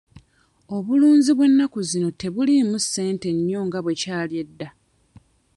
Obulunzi 0.75 1.31
bw'ennaku 1.37 1.79
zino 1.89 2.09
tebuliimu 2.21 2.77
ssente 2.83 3.27
nnyo 3.37 3.59
nga 3.67 3.79
bwe 3.81 3.93
kyali 4.01 4.35
edda. 4.43 4.69